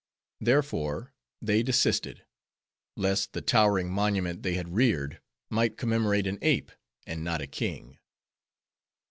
Therefore, 0.39 1.13
they 1.43 1.61
desisted; 1.61 2.25
lest 2.97 3.33
the 3.33 3.41
towering 3.43 3.91
monument 3.91 4.41
they 4.41 4.55
had 4.55 4.73
reared, 4.73 5.21
might 5.51 5.77
commemorate 5.77 6.25
an 6.25 6.39
ape, 6.41 6.71
and 7.05 7.23
not 7.23 7.39
a 7.39 7.45
king. 7.45 7.99